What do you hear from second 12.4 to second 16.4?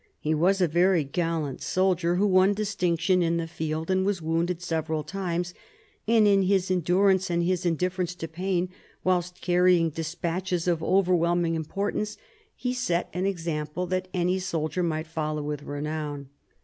he set an example that any soldier might follow with renown.